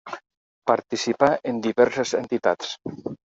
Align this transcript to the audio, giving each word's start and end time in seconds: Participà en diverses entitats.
Participà 0.71 1.29
en 1.53 1.61
diverses 1.67 2.15
entitats. 2.23 2.73